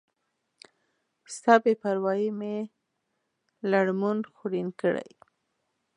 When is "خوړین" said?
4.35-4.67